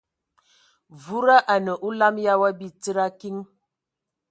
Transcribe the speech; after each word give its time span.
Wuda 1.03 1.37
anə 1.53 1.73
olam 1.87 2.15
ya 2.25 2.33
wa 2.41 2.49
bi 2.57 2.67
tsid 2.81 2.97
a 3.05 3.07
kiŋ. 3.19 3.37